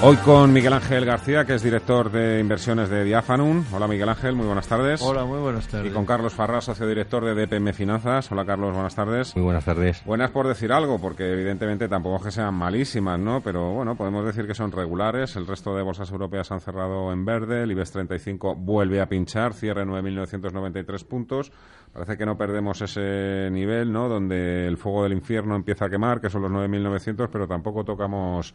Hoy 0.00 0.14
con 0.18 0.52
Miguel 0.52 0.72
Ángel 0.74 1.04
García, 1.04 1.44
que 1.44 1.56
es 1.56 1.62
director 1.64 2.12
de 2.12 2.38
inversiones 2.38 2.88
de 2.88 3.02
Diafanum. 3.02 3.64
Hola 3.72 3.88
Miguel 3.88 4.08
Ángel, 4.08 4.36
muy 4.36 4.46
buenas 4.46 4.68
tardes. 4.68 5.02
Hola, 5.02 5.24
muy 5.24 5.40
buenas 5.40 5.66
tardes. 5.66 5.90
Y 5.90 5.92
con 5.92 6.06
Carlos 6.06 6.32
Farrá, 6.32 6.60
socio 6.60 6.86
director 6.86 7.24
de 7.24 7.34
DPM 7.34 7.72
Finanzas. 7.72 8.30
Hola 8.30 8.46
Carlos, 8.46 8.72
buenas 8.74 8.94
tardes. 8.94 9.34
Muy 9.34 9.42
buenas 9.42 9.64
tardes. 9.64 10.04
Buenas 10.04 10.30
por 10.30 10.46
decir 10.46 10.70
algo, 10.70 11.00
porque 11.00 11.32
evidentemente 11.32 11.88
tampoco 11.88 12.18
es 12.18 12.22
que 12.22 12.30
sean 12.30 12.54
malísimas, 12.54 13.18
¿no? 13.18 13.40
Pero 13.40 13.72
bueno, 13.72 13.96
podemos 13.96 14.24
decir 14.24 14.46
que 14.46 14.54
son 14.54 14.70
regulares. 14.70 15.34
El 15.34 15.48
resto 15.48 15.74
de 15.74 15.82
bolsas 15.82 16.08
europeas 16.12 16.52
han 16.52 16.60
cerrado 16.60 17.12
en 17.12 17.24
verde. 17.24 17.64
El 17.64 17.72
IBEX 17.72 17.90
35 17.90 18.54
vuelve 18.54 19.00
a 19.00 19.08
pinchar, 19.08 19.52
cierre 19.52 19.84
9.993 19.84 21.04
puntos. 21.08 21.50
Parece 21.92 22.16
que 22.16 22.24
no 22.24 22.38
perdemos 22.38 22.80
ese 22.82 23.50
nivel, 23.50 23.92
¿no? 23.92 24.08
Donde 24.08 24.68
el 24.68 24.76
fuego 24.76 25.02
del 25.02 25.14
infierno 25.14 25.56
empieza 25.56 25.86
a 25.86 25.90
quemar, 25.90 26.20
que 26.20 26.30
son 26.30 26.42
los 26.42 26.52
9.900, 26.52 27.28
pero 27.32 27.48
tampoco 27.48 27.82
tocamos 27.82 28.54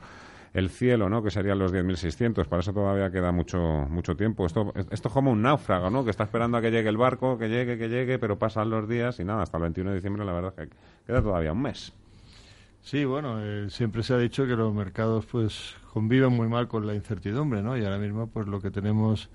el 0.54 0.70
cielo, 0.70 1.09
¿no? 1.09 1.23
Que 1.23 1.32
serían 1.32 1.58
los 1.59 1.73
10.600. 1.73 2.46
Para 2.48 2.62
eso 2.62 2.73
todavía 2.73 3.09
queda 3.12 3.32
mucho 3.32 3.88
mucho 3.90 4.16
tiempo. 4.16 4.46
Esto, 4.46 4.72
esto 4.92 5.08
es 5.08 5.14
como 5.14 5.32
un 5.32 5.42
náufrago, 5.42 5.90
¿no? 5.90 6.04
Que 6.04 6.12
está 6.12 6.23
esperando 6.23 6.58
a 6.58 6.62
que 6.62 6.72
llegue 6.72 6.90
el 6.90 6.98
barco, 6.98 7.38
que 7.38 7.50
llegue, 7.50 7.78
que 7.78 7.90
llegue, 7.90 8.20
pero 8.20 8.38
pasan 8.38 8.70
los 8.70 8.88
días 8.88 9.20
y 9.20 9.24
nada, 9.24 9.44
hasta 9.44 9.58
el 9.58 9.64
21 9.64 9.90
de 9.90 9.96
diciembre 9.96 10.26
la 10.26 10.34
verdad 10.34 10.54
es 10.58 10.70
que 10.70 10.76
queda 11.08 11.22
todavía 11.22 11.52
un 11.52 11.62
mes. 11.62 11.94
Sí, 12.81 13.06
bueno, 13.06 13.38
eh, 13.42 13.70
siempre 13.70 14.04
se 14.04 14.14
ha 14.14 14.18
dicho 14.18 14.46
que 14.46 14.56
los 14.56 14.74
mercados 14.74 15.26
pues 15.26 15.74
conviven 15.94 16.34
muy 16.34 16.50
mal 16.50 16.68
con 16.68 16.86
la 16.86 16.94
incertidumbre, 16.94 17.64
¿no? 17.64 17.78
Y 17.78 17.84
ahora 17.86 17.98
mismo 17.98 18.28
pues 18.28 18.46
lo 18.48 18.62
que 18.62 18.72
tenemos 18.72 19.30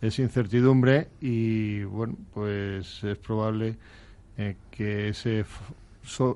es 0.00 0.18
incertidumbre 0.18 1.08
y 1.20 1.84
bueno, 1.84 2.16
pues 2.34 3.04
es 3.04 3.16
probable 3.18 3.76
eh, 4.36 4.56
que 4.70 5.10
ese 5.10 5.44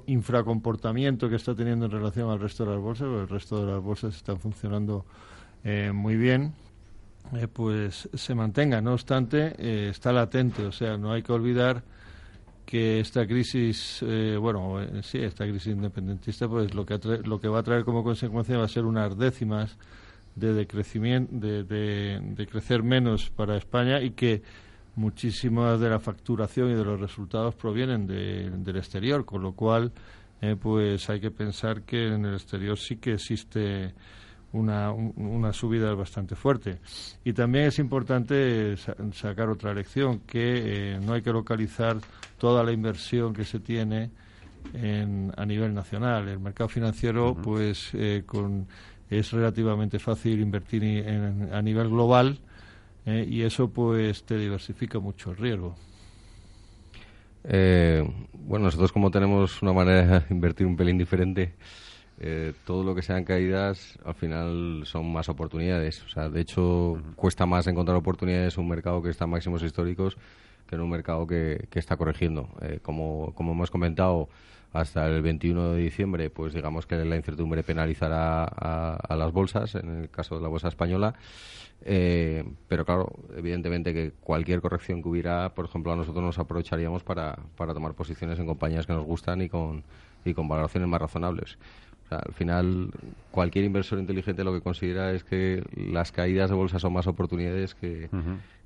infracomportamiento 0.06 1.28
que 1.28 1.36
está 1.36 1.55
teniendo 1.55 1.86
en 1.86 1.91
relación 1.91 2.30
al 2.30 2.41
resto 2.41 2.64
de 2.64 2.72
las 2.72 2.80
bolsas, 2.80 3.08
porque 3.08 3.22
el 3.22 3.28
resto 3.28 3.64
de 3.64 3.72
las 3.72 3.83
bolsas 3.83 4.17
están 4.17 4.39
funcionando 4.39 5.05
eh, 5.64 5.92
muy 5.92 6.17
bien, 6.17 6.53
eh, 7.34 7.48
pues 7.48 8.08
se 8.12 8.34
mantenga. 8.34 8.80
No 8.80 8.92
obstante, 8.92 9.55
eh, 9.58 9.89
está 9.91 10.12
latente, 10.12 10.64
o 10.67 10.72
sea, 10.72 10.97
no 10.97 11.12
hay 11.12 11.22
que 11.22 11.33
olvidar 11.33 11.83
que 12.64 13.00
esta 13.00 13.27
crisis, 13.27 14.02
bueno, 14.41 14.78
sí, 15.02 15.19
esta 15.19 15.45
crisis 15.45 15.75
independentista, 15.75 16.48
pues 16.48 16.75
lo 16.75 16.86
que, 16.86 16.98
lo 17.22 17.39
que 17.39 17.47
va 17.47 17.58
a 17.58 17.62
traer 17.62 17.84
como 17.84 18.02
consecuencia 18.02 18.56
va 18.56 18.64
a 18.64 18.69
ser 18.69 18.86
unas 18.86 19.19
décimas 19.19 19.77
de 20.34 20.55
decrecimiento, 20.55 21.30
de, 21.36 21.62
de, 21.62 22.20
de 22.20 22.47
crecer 22.47 22.83
menos 22.83 23.28
para 23.28 23.58
España 23.58 24.00
y 24.00 24.12
que 24.12 24.42
muchísimas 24.97 25.81
de 25.81 25.91
la 25.91 25.98
facturación 25.98 26.70
y 26.70 26.75
de 26.75 26.84
los 26.84 27.00
resultados 27.00 27.55
provienen 27.55 28.06
del 28.06 28.77
exterior, 28.77 29.25
con 29.25 29.42
lo 29.42 29.53
cual 29.53 29.92
eh, 30.41 30.56
pues 30.61 31.09
hay 31.11 31.20
que 31.20 31.31
pensar 31.31 31.83
que 31.83 32.09
en 32.09 32.25
el 32.25 32.34
exterior 32.34 32.78
sí 32.78 32.97
que 32.97 33.14
existe 33.14 33.95
una, 34.52 34.92
una 34.92 35.52
subida 35.52 35.92
bastante 35.95 36.36
fuerte. 36.36 36.79
Y 37.24 37.33
también 37.33 37.67
es 37.67 37.79
importante 37.79 38.77
sacar 39.13 39.48
otra 39.48 39.74
lección, 39.74 40.20
que 40.20 40.95
eh, 40.95 41.01
no 41.01 41.14
hay 41.14 41.23
que 41.23 41.33
localizar 41.33 41.98
toda 42.39 42.63
la 42.63 42.73
inversión 42.73 43.33
que 43.33 43.45
se 43.45 43.61
tiene 43.61 44.11
en, 44.73 45.33
a 45.36 45.45
nivel 45.45 45.74
nacional. 45.74 46.29
El 46.29 46.39
mercado 46.39 46.68
financiero 46.68 47.35
pues 47.35 47.91
eh, 47.95 48.23
con, 48.24 48.67
es 49.11 49.33
relativamente 49.33 49.98
fácil 49.98 50.41
invertir 50.41 50.85
en, 50.85 51.52
a 51.52 51.61
nivel 51.61 51.89
global, 51.89 52.39
eh, 53.07 53.27
y 53.29 53.42
eso 53.42 53.69
pues 53.69 54.25
te 54.25 54.39
diversifica 54.39 54.98
mucho 54.98 55.31
el 55.31 55.37
riesgo. 55.37 55.75
Eh, 57.45 58.03
bueno, 58.33 58.67
nosotros 58.67 58.92
como 58.92 59.11
tenemos 59.11 59.61
una 59.63 59.73
manera 59.73 60.20
de 60.20 60.27
invertir 60.35 60.67
un 60.67 60.77
pelín 60.77 60.97
diferente, 60.97 61.55
eh, 62.19 62.53
todo 62.65 62.85
lo 62.85 62.95
que 62.95 63.03
sean 63.03 63.25
caídas 63.25 63.98
al 64.05 64.15
final 64.15 64.83
son 64.85 65.13
más 65.13 65.29
oportunidades. 65.29 66.03
O 66.05 66.09
sea, 66.09 66.29
de 66.29 66.41
hecho, 66.41 67.03
cuesta 67.17 67.45
más 67.45 67.67
encontrar 67.67 67.97
oportunidades 67.97 68.57
en 68.57 68.63
un 68.63 68.70
mercado 68.70 69.03
que 69.03 69.11
está 69.11 69.25
en 69.25 69.31
máximos 69.31 69.63
históricos 69.63 70.17
que 70.67 70.77
en 70.77 70.80
un 70.80 70.91
mercado 70.91 71.27
que, 71.27 71.67
que 71.70 71.79
está 71.79 71.97
corrigiendo. 71.97 72.48
como, 72.83 73.33
como 73.35 73.52
hemos 73.52 73.70
comentado, 73.70 74.29
hasta 74.75 75.07
el 75.07 75.23
21 75.23 75.75
de 75.75 75.83
diciembre, 75.83 76.30
pues 76.30 76.52
digamos 76.52 76.85
que 76.85 76.97
la 76.97 77.17
incertidumbre 77.17 77.63
penalizará 77.63 78.42
a, 78.45 79.17
las 79.17 79.33
bolsas, 79.33 79.77
en 79.77 80.03
el 80.03 80.11
caso 80.11 80.35
de 80.35 80.42
la 80.42 80.48
bolsa 80.48 80.67
española. 80.67 81.14
Eh, 81.83 82.45
pero 82.67 82.85
claro, 82.85 83.13
evidentemente 83.36 83.95
que 83.95 84.13
cualquier 84.20 84.61
corrección 84.61 85.01
que 85.01 85.08
hubiera, 85.08 85.55
por 85.55 85.67
ejemplo, 85.67 85.92
a 85.92 85.97
nosotros 85.97 86.24
nos 86.24 86.41
aprovecharíamos 86.41 87.05
para, 87.05 87.39
para 87.57 87.73
tomar 87.73 87.95
posiciones 87.95 88.36
en 88.41 88.47
compañías 88.47 88.85
que 88.85 88.92
nos 88.92 89.05
gustan 89.05 89.42
y 89.42 89.48
con, 89.48 89.85
y 90.24 90.35
con 90.35 90.48
valoraciones 90.48 90.89
más 90.89 91.01
razonables. 91.01 91.57
al 92.11 92.35
final, 92.35 92.91
cualquier 93.30 93.64
inversor 93.64 94.01
inteligente 94.01 94.42
lo 94.42 94.53
que 94.53 94.61
considera 94.61 95.13
es 95.13 95.23
que 95.23 95.63
las 95.77 96.11
caídas 96.11 96.51
de 96.51 96.57
bolsa 96.57 96.80
son 96.80 96.95
más 96.95 97.07
oportunidades 97.07 97.77
que, 97.77 98.08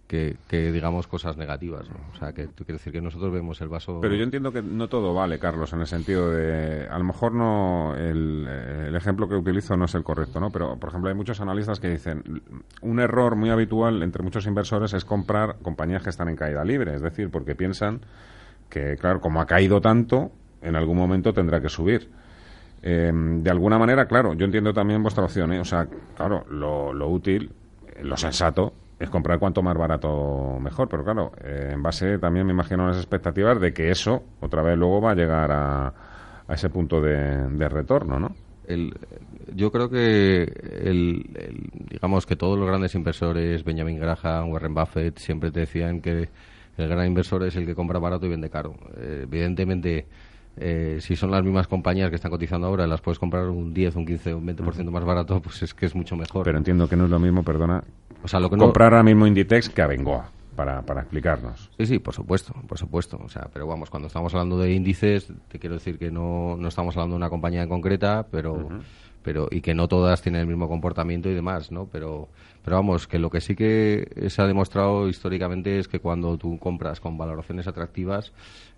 que, 0.08 0.72
digamos 0.72 1.06
cosas 1.06 1.36
negativas. 1.36 1.86
O 2.14 2.18
sea, 2.18 2.32
que 2.32 2.46
quiere 2.48 2.74
decir 2.74 2.92
que 2.92 3.00
nosotros 3.00 3.30
vemos 3.30 3.60
el 3.60 3.68
vaso. 3.68 4.00
Pero 4.00 4.14
yo 4.14 4.24
entiendo 4.24 4.50
que 4.50 4.62
no 4.62 4.88
todo 4.88 5.12
vale, 5.12 5.38
Carlos, 5.38 5.72
en 5.74 5.82
el 5.82 5.86
sentido 5.86 6.30
de. 6.30 6.88
A 6.88 6.98
lo 6.98 7.04
mejor 7.04 7.32
no. 7.32 7.94
El, 7.94 8.48
el, 8.88 8.96
ejemplo 8.96 9.28
que 9.28 9.34
utilizo 9.34 9.76
no 9.76 9.84
es 9.84 9.94
el 9.94 10.02
correcto, 10.02 10.40
¿no? 10.40 10.50
Pero, 10.50 10.76
por 10.76 10.88
ejemplo, 10.88 11.10
hay 11.10 11.14
muchos 11.14 11.40
analistas 11.40 11.78
que 11.78 11.90
dicen. 11.90 12.42
Un 12.80 13.00
error 13.00 13.36
muy 13.36 13.50
habitual 13.50 14.02
entre 14.02 14.22
muchos 14.22 14.46
inversores 14.46 14.94
es 14.94 15.04
comprar 15.04 15.56
compañías 15.62 16.02
que 16.02 16.10
están 16.10 16.28
en 16.28 16.36
caída 16.36 16.64
libre. 16.64 16.94
Es 16.94 17.02
decir, 17.02 17.30
porque 17.30 17.54
piensan 17.54 18.00
que, 18.70 18.96
claro, 18.96 19.20
como 19.20 19.42
ha 19.42 19.46
caído 19.46 19.82
tanto, 19.82 20.32
en 20.62 20.74
algún 20.74 20.96
momento 20.96 21.34
tendrá 21.34 21.60
que 21.60 21.68
subir. 21.68 22.10
Eh, 22.80 23.12
de 23.12 23.50
alguna 23.50 23.78
manera, 23.78 24.06
claro, 24.06 24.32
yo 24.32 24.46
entiendo 24.46 24.72
también 24.72 25.02
vuestra 25.02 25.24
opción, 25.24 25.52
¿eh? 25.52 25.60
O 25.60 25.66
sea, 25.66 25.86
claro, 26.16 26.46
lo, 26.48 26.94
lo 26.94 27.08
útil, 27.08 27.50
lo 28.02 28.16
sensato 28.16 28.72
es 28.98 29.10
comprar 29.10 29.38
cuanto 29.38 29.62
más 29.62 29.76
barato 29.76 30.58
mejor, 30.60 30.88
pero 30.88 31.04
claro, 31.04 31.32
eh, 31.42 31.70
en 31.72 31.82
base 31.82 32.18
también 32.18 32.46
me 32.46 32.52
imagino 32.52 32.86
las 32.86 32.96
expectativas 32.96 33.60
de 33.60 33.72
que 33.72 33.90
eso 33.90 34.24
otra 34.40 34.62
vez 34.62 34.76
luego 34.76 35.00
va 35.00 35.12
a 35.12 35.14
llegar 35.14 35.52
a, 35.52 35.94
a 36.48 36.54
ese 36.54 36.68
punto 36.70 37.00
de, 37.00 37.68
retorno, 37.68 38.18
¿no? 38.18 38.34
El, 38.66 38.92
yo 39.54 39.70
creo 39.70 39.88
que 39.88 40.42
el, 40.42 41.24
digamos 41.90 42.26
que 42.26 42.36
todos 42.36 42.58
los 42.58 42.66
grandes 42.66 42.94
inversores, 42.94 43.64
Benjamin 43.64 43.98
Graham, 43.98 44.50
Warren 44.50 44.74
Buffett, 44.74 45.18
siempre 45.18 45.50
te 45.50 45.60
decían 45.60 46.00
que 46.00 46.28
el 46.76 46.88
gran 46.88 47.06
inversor 47.06 47.44
es 47.44 47.56
el 47.56 47.66
que 47.66 47.74
compra 47.74 47.98
barato 47.98 48.26
y 48.26 48.30
vende 48.30 48.50
caro. 48.50 48.74
Eh, 48.98 49.20
evidentemente, 49.24 50.06
eh, 50.56 50.98
si 51.00 51.16
son 51.16 51.30
las 51.30 51.42
mismas 51.42 51.66
compañías 51.66 52.10
que 52.10 52.16
están 52.16 52.30
cotizando 52.30 52.66
ahora, 52.66 52.86
las 52.86 53.00
puedes 53.00 53.18
comprar 53.18 53.48
un 53.48 53.72
10, 53.72 53.96
un 53.96 54.06
15, 54.06 54.34
un 54.34 54.46
20% 54.46 54.90
más 54.90 55.04
barato, 55.04 55.40
pues 55.40 55.62
es 55.62 55.72
que 55.72 55.86
es 55.86 55.94
mucho 55.94 56.16
mejor. 56.16 56.44
Pero 56.44 56.58
entiendo 56.58 56.88
que 56.88 56.96
no 56.96 57.04
es 57.04 57.10
lo 57.10 57.18
mismo, 57.18 57.42
perdona, 57.42 57.82
o 58.22 58.28
sea, 58.28 58.40
lo 58.40 58.50
que 58.50 58.56
comprar 58.56 58.92
ahora 58.92 59.02
mismo 59.02 59.26
Inditex 59.26 59.68
que 59.68 59.82
a 59.82 59.86
Bengoa. 59.86 60.30
Para, 60.56 60.82
para, 60.82 61.02
explicarnos. 61.02 61.70
Sí, 61.78 61.86
sí, 61.86 61.98
por 62.00 62.14
supuesto, 62.14 62.52
por 62.66 62.78
supuesto. 62.78 63.16
O 63.24 63.28
sea, 63.28 63.48
pero 63.52 63.68
vamos, 63.68 63.90
cuando 63.90 64.08
estamos 64.08 64.34
hablando 64.34 64.58
de 64.58 64.72
índices, 64.72 65.32
te 65.46 65.60
quiero 65.60 65.76
decir 65.76 66.00
que 66.00 66.10
no, 66.10 66.56
no 66.56 66.66
estamos 66.66 66.96
hablando 66.96 67.14
de 67.14 67.18
una 67.18 67.30
compañía 67.30 67.62
en 67.62 67.68
concreta, 67.68 68.26
pero, 68.28 68.68
pero 69.22 69.46
y 69.52 69.60
que 69.60 69.72
no 69.74 69.86
todas 69.86 70.20
tienen 70.20 70.40
el 70.40 70.48
mismo 70.48 70.68
comportamiento 70.68 71.28
y 71.28 71.34
demás, 71.34 71.70
¿no? 71.70 71.86
Pero, 71.86 72.28
pero 72.68 72.76
vamos, 72.76 73.06
que 73.06 73.18
lo 73.18 73.30
que 73.30 73.40
sí 73.40 73.56
que 73.56 74.26
se 74.28 74.42
ha 74.42 74.46
demostrado 74.46 75.08
históricamente 75.08 75.78
es 75.78 75.88
que 75.88 76.00
cuando 76.00 76.36
tú 76.36 76.58
compras 76.58 77.00
con 77.00 77.16
valoraciones 77.16 77.66
atractivas, 77.66 78.34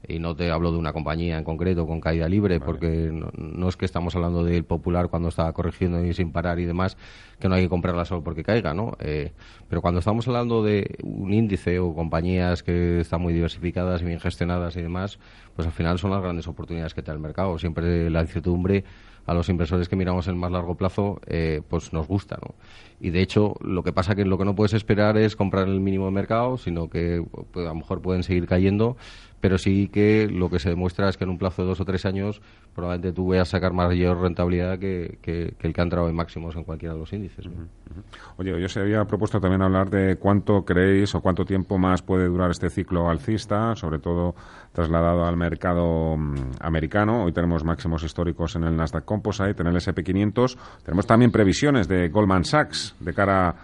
y 0.07 0.21
no 0.21 0.37
te 0.37 0.49
hablo 0.53 0.71
de 0.71 0.79
una 0.79 0.93
compañía 0.93 1.37
en 1.37 1.43
concreto 1.43 1.89
con 1.89 2.01
caída 2.01 2.29
libre, 2.29 2.61
porque 2.61 3.11
no, 3.11 3.69
es 3.69 3.77
que 3.77 3.87
estamos 3.87 4.15
hablando 4.15 4.45
del 4.45 4.63
popular 4.63 5.09
cuando 5.09 5.29
está 5.29 5.53
corrigiendo 5.53 6.05
y 6.05 6.15
sin 6.15 6.31
parar 6.31 6.61
y 6.61 6.67
demás, 6.67 6.97
que 7.41 7.49
no 7.49 7.57
hay 7.57 7.63
que 7.63 7.69
comprarla 7.69 8.05
solo 8.05 8.23
porque 8.23 8.45
caiga, 8.45 8.75
¿no? 8.75 8.97
Eh, 9.01 9.33
pero 9.69 9.83
cuando 9.83 9.99
estamos 9.99 10.29
hablando 10.29 10.63
de 10.63 10.97
un 11.03 11.35
índice 11.35 11.81
o 11.81 11.93
compañías 11.93 12.63
que 12.63 13.01
están 13.01 13.21
muy 13.21 13.33
diversificadas 13.33 14.03
y 14.03 14.05
bien 14.05 14.21
gestionadas 14.21 14.77
y 14.77 14.83
demás, 14.83 15.19
pues 15.57 15.67
al 15.67 15.73
final 15.73 15.99
son 15.99 16.13
las 16.13 16.23
grandes 16.23 16.47
oportunidades 16.47 16.95
que 16.95 17.03
te 17.03 17.09
da 17.09 17.15
el 17.15 17.21
mercado. 17.21 17.59
Siempre 17.59 18.09
la 18.09 18.21
incertidumbre 18.21 18.85
a 19.27 19.35
los 19.35 19.49
inversores 19.49 19.89
que 19.89 19.97
miramos 19.97 20.29
en 20.29 20.37
más 20.37 20.51
largo 20.51 20.75
plazo, 20.75 21.21
eh, 21.27 21.63
pues 21.69 21.93
nos 21.93 22.09
gusta, 22.09 22.37
¿no? 22.43 22.55
Y 23.01 23.11
de 23.11 23.23
hecho, 23.23 23.55
lo 23.61 23.80
que 23.83 23.93
pasa 23.93 24.15
que 24.15 24.25
lo 24.25 24.39
que 24.39 24.45
no 24.45 24.55
puedes 24.55 24.75
esperar 24.75 25.17
es 25.17 25.37
comprar 25.37 25.69
el 25.69 25.81
mínimo 25.81 26.07
de 26.07 26.13
mercado, 26.13 26.57
sino 26.57 26.89
que 26.89 27.25
pues, 27.53 27.67
a 27.67 27.71
lo 27.71 27.77
mejor 27.77 28.03
pueden 28.03 28.23
seguir 28.23 28.47
cayendo 28.47 28.97
pero 29.41 29.59
sí 29.59 29.89
que 29.89 30.29
lo 30.31 30.51
que 30.51 30.59
se 30.59 30.69
demuestra 30.69 31.09
es 31.09 31.17
que 31.17 31.25
en 31.25 31.31
un 31.31 31.39
plazo 31.39 31.63
de 31.63 31.69
dos 31.69 31.81
o 31.81 31.85
tres 31.85 32.05
años 32.05 32.41
probablemente 32.75 33.13
tú 33.13 33.29
vayas 33.29 33.49
a 33.49 33.53
sacar 33.53 33.73
mayor 33.73 34.21
rentabilidad 34.21 34.79
que, 34.79 35.19
el 35.23 35.73
que 35.73 35.81
ha 35.81 35.83
entrado 35.83 36.09
en 36.09 36.15
máximos 36.15 36.55
en 36.57 36.65
cualquiera 36.65 36.95
de 36.95 37.01
los 37.01 37.13
índices. 37.13 37.47
Oye, 38.37 38.61
yo 38.61 38.69
se 38.69 38.81
había 38.81 39.05
propuesto 39.05 39.41
también 39.41 39.63
hablar 39.63 39.91
de 39.91 40.17
cuánto 40.17 40.65
creéis 40.65 41.15
o 41.15 41.21
cuánto 41.21 41.45
tiempo 41.45 41.79
más 41.79 42.03
puede 42.03 42.27
durar 42.27 42.51
este 42.51 42.71
ciclo 42.71 43.09
alcista, 43.09 43.75
sobre 43.75 43.99
todo 43.99 44.35
trasladado 44.73 45.25
al 45.25 45.37
mercado 45.37 46.17
mm, 46.17 46.35
americano. 46.61 47.25
Hoy 47.25 47.33
tenemos 47.33 47.65
máximos 47.65 48.05
históricos 48.05 48.57
en 48.57 48.65
el 48.65 48.77
Nasdaq 48.77 49.05
Composite, 49.05 49.63
en 49.63 49.67
el 49.67 49.77
SP500. 49.77 50.57
Tenemos 50.85 51.07
también 51.07 51.33
previsiones 51.33 51.89
de 51.89 52.09
Goldman 52.09 52.45
Sachs 52.45 52.95
de 53.01 53.13
cara 53.13 53.55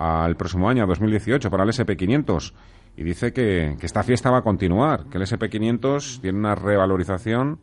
al 0.00 0.34
próximo 0.34 0.68
año, 0.68 0.86
2018, 0.86 1.50
para 1.50 1.64
el 1.64 1.68
SP500 1.68 2.54
y 2.96 3.04
dice 3.04 3.32
que, 3.32 3.76
esta 3.82 4.02
fiesta 4.02 4.30
va 4.30 4.38
a 4.38 4.42
continuar, 4.42 5.04
que 5.10 5.18
el 5.18 5.24
SP500 5.24 6.20
tiene 6.20 6.38
una 6.38 6.54
revalorización 6.54 7.58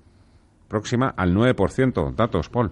próxima 0.68 1.10
al 1.18 1.34
9%. 1.34 2.16
Datos, 2.16 2.50
Paul. 2.50 2.72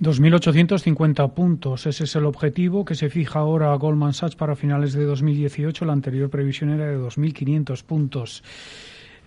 2.850 0.00 1.32
puntos. 1.32 1.86
Ese 1.86 2.04
es 2.04 2.16
el 2.16 2.26
objetivo 2.26 2.84
que 2.84 2.96
se 2.96 3.08
fija 3.08 3.38
ahora 3.38 3.74
Goldman 3.76 4.14
Sachs 4.14 4.34
para 4.34 4.56
finales 4.56 4.94
de 4.94 5.04
2018. 5.04 5.84
La 5.84 5.92
anterior 5.92 6.28
previsión 6.28 6.70
era 6.70 6.86
de 6.86 6.98
2.500 6.98 7.84
puntos. 7.84 8.42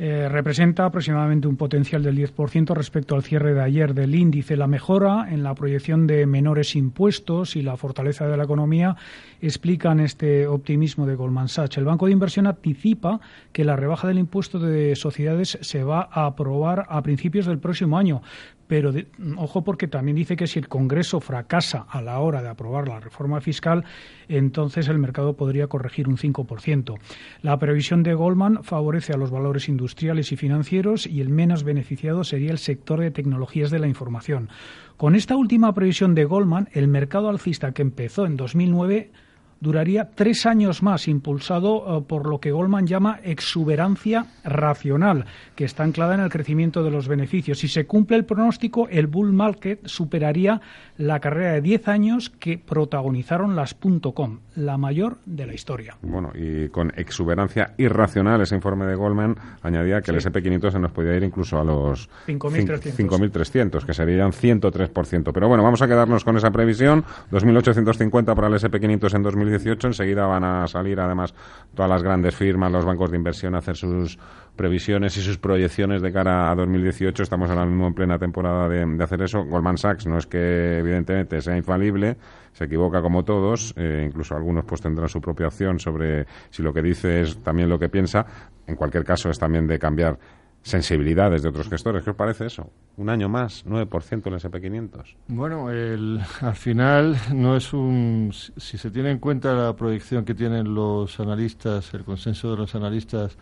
Eh, 0.04 0.28
representa 0.30 0.86
aproximadamente 0.86 1.48
un 1.48 1.58
potencial 1.58 2.02
del 2.02 2.18
10% 2.18 2.74
respecto 2.74 3.14
al 3.14 3.22
cierre 3.22 3.54
de 3.54 3.62
ayer 3.62 3.94
del 3.94 4.16
índice. 4.16 4.58
La 4.58 4.66
mejora 4.66 5.28
en 5.30 5.44
la 5.44 5.54
proyección 5.54 6.08
de 6.08 6.26
menores 6.26 6.76
impuestos 6.76 7.56
y 7.56 7.62
la 7.62 7.78
fortaleza 7.78 8.28
de 8.28 8.36
la 8.36 8.46
economía 8.46 8.96
explican 9.42 10.00
este 10.00 10.48
optimismo 10.48 11.06
de 11.06 11.14
Goldman 11.14 11.50
Sachs. 11.50 11.78
El 11.78 11.86
Banco 11.86 12.08
de 12.08 12.14
Inversión 12.14 12.48
anticipa 12.48 13.22
que 13.52 13.64
la 13.64 13.76
rebaja 13.76 14.08
del 14.08 14.18
impuesto 14.18 14.58
de 14.58 14.96
sociedades 14.96 15.60
se 15.62 15.84
va 15.84 16.10
a 16.12 16.26
aprobar 16.26 16.88
a 16.90 17.04
principios 17.04 17.46
del 17.46 17.60
próximo 17.60 18.00
año, 18.00 18.24
pero 18.72 18.94
ojo 19.36 19.66
porque 19.66 19.90
también 19.90 20.16
dice 20.16 20.38
que 20.38 20.48
si 20.48 20.58
el 20.58 20.70
Congreso 20.70 21.20
fracasa 21.20 21.88
a 21.90 22.02
la 22.02 22.20
hora 22.20 22.42
de 22.42 22.48
aprobar 22.48 22.88
la 22.88 23.02
reforma 23.02 23.42
fiscal, 23.42 23.84
entonces 24.30 24.88
el 24.88 24.98
mercado 24.98 25.36
podría 25.36 25.68
corregir 25.68 26.08
un 26.08 26.16
5%. 26.16 26.98
La 27.42 27.60
previsión 27.60 28.02
de 28.02 28.14
Goldman 28.14 28.64
favorece 28.64 29.12
a 29.12 29.18
los 29.18 29.30
valores 29.30 29.68
industriales 29.68 30.32
y 30.32 30.38
financieros 30.38 31.06
y 31.06 31.20
el 31.20 31.28
menos 31.28 31.66
beneficiado 31.66 32.24
sería 32.24 32.52
el 32.52 32.60
sector 32.60 33.02
de 33.02 33.12
tecnologías 33.12 33.72
de 33.72 33.80
la 33.80 33.90
información. 33.90 34.48
Con 34.96 35.16
esta 35.16 35.36
última 35.36 35.74
previsión 35.74 36.16
de 36.16 36.24
Goldman, 36.24 36.70
el 36.72 36.88
mercado 36.88 37.28
alcista 37.28 37.74
que 37.74 37.82
empezó 37.82 38.26
en 38.26 38.38
2009 38.38 39.12
duraría 39.62 40.10
tres 40.14 40.46
años 40.46 40.84
más, 40.84 41.08
impulsado 41.08 42.00
eh, 42.00 42.04
por 42.06 42.28
lo 42.28 42.40
que 42.40 42.52
Goldman 42.52 42.88
llama 42.88 43.20
exuberancia 43.24 44.26
racional, 44.44 45.26
que 45.56 45.64
está 45.64 45.84
anclada 45.84 46.16
en 46.16 46.22
el 46.22 46.30
crecimiento 46.30 46.84
de 46.84 46.92
los 46.92 47.08
beneficios. 47.08 47.60
Si 47.60 47.68
se 47.70 47.86
cumple 47.86 48.18
el 48.18 48.26
pronóstico, 48.26 48.90
el 48.90 49.08
bull 49.08 49.32
market 49.32 49.86
superaría 49.86 50.60
la 50.98 51.20
carrera 51.20 51.54
de 51.54 51.62
diez 51.62 51.88
años 51.88 52.30
que 52.30 52.58
protagonizaron 52.58 53.56
las 53.56 53.76
.com, 54.14 54.40
la 54.56 54.78
mayor 54.78 55.18
de 55.26 55.46
la 55.46 55.54
historia. 55.54 55.96
Bueno, 56.02 56.32
y 56.36 56.70
con 56.70 56.92
exuberancia 56.96 57.74
irracional, 57.78 58.42
ese 58.42 58.56
informe 58.56 58.86
de 58.86 58.96
Goldman 58.96 59.36
añadía 59.62 60.02
que 60.02 60.12
el 60.12 60.18
SP500 60.18 60.72
se 60.72 60.80
nos 60.80 60.92
podía 60.92 61.16
ir 61.16 61.24
incluso 61.24 61.60
a 61.60 61.64
los 61.64 62.10
5.300, 62.28 63.86
que 63.86 63.94
serían 63.94 64.32
103%. 64.32 65.32
Pero 65.32 65.48
bueno, 65.48 65.64
vamos 65.64 65.82
a 65.82 65.88
quedarnos 65.88 66.24
con 66.24 66.38
esa 66.38 66.52
previsión, 66.52 67.04
2.850 67.32 68.36
para 68.36 68.48
el 68.48 68.54
SP500 68.54 69.16
en 69.16 69.24
2020 69.52 69.88
Enseguida 69.88 70.26
van 70.26 70.44
a 70.44 70.68
salir, 70.68 71.00
además, 71.00 71.34
todas 71.76 71.90
las 71.90 72.04
grandes 72.04 72.36
firmas, 72.36 72.72
los 72.72 72.86
bancos 72.86 73.12
de 73.12 73.18
inversión 73.18 73.56
a 73.56 73.60
hacer 73.60 73.76
sus 73.76 74.18
previsiones 74.56 75.16
y 75.18 75.22
sus 75.22 75.38
proyecciones 75.38 76.02
de 76.02 76.12
cara 76.12 76.52
a 76.52 76.56
2018. 76.56 77.24
Estamos 77.24 77.50
ahora 77.50 77.66
mismo 77.66 77.88
en 77.88 77.94
plena 77.94 78.18
temporada 78.18 78.68
de, 78.68 79.04
hacer 79.04 79.22
eso. 79.22 79.44
Goldman 79.44 79.78
Sachs 79.78 80.06
no 80.08 80.18
es 80.18 80.28
que, 80.28 80.80
evidentemente, 80.80 81.42
sea 81.42 81.56
infalible, 81.56 82.18
se 82.52 82.66
equivoca 82.66 83.02
como 83.02 83.24
todos. 83.24 83.74
Eh, 83.78 84.04
incluso 84.06 84.36
algunos 84.36 84.66
pues 84.66 84.82
tendrán 84.82 85.10
su 85.10 85.22
propia 85.22 85.48
opción 85.48 85.80
sobre 85.80 86.26
si 86.50 86.62
lo 86.62 86.74
que 86.74 86.82
dice 86.82 87.22
es 87.22 87.38
también 87.42 87.70
lo 87.70 87.80
que 87.80 87.90
piensa. 87.90 88.26
En 88.68 88.76
cualquier 88.76 89.04
caso, 89.04 89.30
es 89.30 89.40
también 89.40 89.68
de 89.68 89.80
cambiar 89.80 90.18
sensibilidades 90.64 91.42
de 91.42 91.50
otros 91.50 91.70
gestores. 91.70 92.04
¿Qué 92.04 92.12
os 92.12 92.16
parece 92.16 92.46
eso? 92.46 92.70
Un 92.98 93.10
año 93.10 93.30
más, 93.30 93.66
9% 93.66 94.28
en 94.28 94.34
el 94.34 94.40
SP500. 94.40 95.16
Bueno, 95.28 95.68
al 95.68 96.56
final 96.56 97.18
no 97.34 97.56
es 97.56 97.74
un... 97.74 98.32
Si 98.58 98.78
se 98.78 98.92
tiene 98.92 99.12
en 99.12 99.20
cuenta 99.20 99.54
la 99.54 99.76
proyección 99.76 100.24
que 100.24 100.36
tienen 100.36 100.74
los 100.74 101.20
analistas, 101.20 101.94
el 101.94 102.04
consenso 102.04 102.52
de 102.52 102.58
los 102.58 102.76
analistas 102.76 103.38